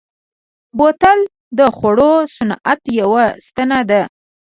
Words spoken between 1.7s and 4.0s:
خوړو صنعت یوه ستنه